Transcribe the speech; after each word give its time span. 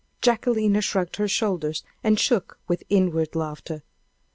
Jacquelina 0.19 0.81
shrugged 0.81 1.17
her 1.17 1.27
shoulders, 1.27 1.83
and 2.03 2.19
shook 2.19 2.59
with 2.67 2.81
inward 2.89 3.35
laughter. 3.35 3.83